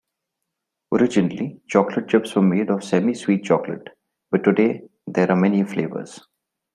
[0.91, 3.87] Originally, chocolate chips were made of semi-sweet chocolate,
[4.31, 6.21] but today there are many flavors.